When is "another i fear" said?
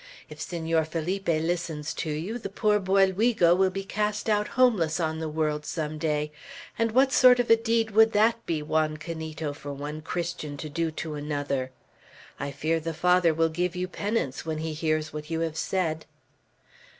11.13-12.79